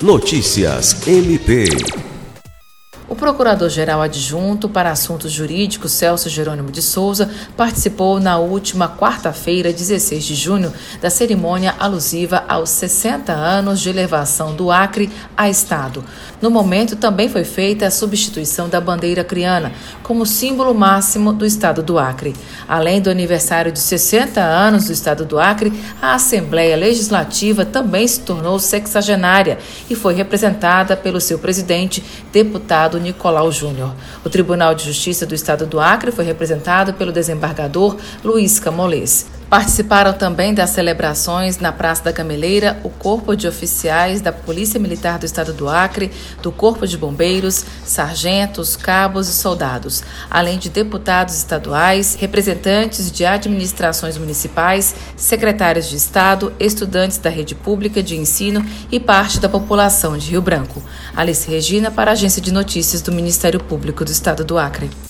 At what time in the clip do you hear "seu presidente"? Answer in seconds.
31.22-32.04